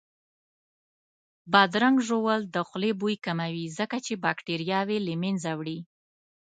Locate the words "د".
2.55-2.57